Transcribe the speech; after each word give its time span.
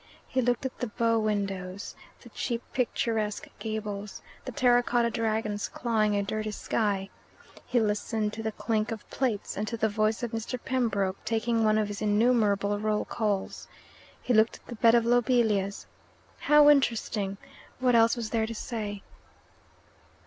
He 0.27 0.41
looked 0.41 0.65
at 0.65 0.79
the 0.79 0.87
bow 0.87 1.19
windows, 1.19 1.93
the 2.21 2.29
cheap 2.29 2.63
picturesque 2.73 3.47
gables, 3.59 4.19
the 4.45 4.51
terracotta 4.51 5.11
dragons 5.11 5.69
clawing 5.69 6.15
a 6.15 6.23
dirty 6.23 6.49
sky. 6.49 7.11
He 7.67 7.79
listened 7.79 8.33
to 8.33 8.41
the 8.41 8.51
clink 8.51 8.91
of 8.91 9.07
plates 9.11 9.55
and 9.55 9.67
to 9.67 9.77
the 9.77 9.89
voice 9.89 10.23
of 10.23 10.31
Mr. 10.31 10.57
Pembroke 10.59 11.23
taking 11.23 11.63
one 11.63 11.77
of 11.77 11.87
his 11.87 12.01
innumerable 12.01 12.79
roll 12.79 13.05
calls. 13.05 13.67
He 14.23 14.33
looked 14.33 14.55
at 14.57 14.65
the 14.65 14.75
bed 14.81 14.95
of 14.95 15.05
lobelias. 15.05 15.85
How 16.39 16.67
interesting! 16.67 17.37
What 17.79 17.93
else 17.93 18.15
was 18.15 18.31
there 18.31 18.47
to 18.47 18.55
say? 18.55 19.03